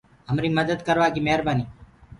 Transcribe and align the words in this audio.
همري 0.29 0.49
مدد 0.57 0.79
ڪروآڪي 0.87 1.21
مهربآنيٚ۔ 1.27 1.67